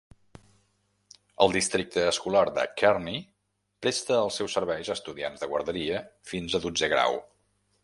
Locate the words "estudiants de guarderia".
4.99-6.03